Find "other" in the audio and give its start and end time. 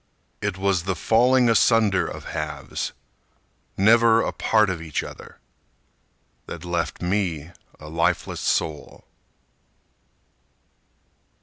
5.03-5.37